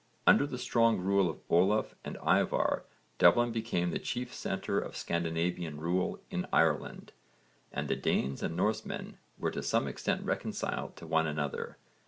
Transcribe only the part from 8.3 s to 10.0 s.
and Norsemen were to some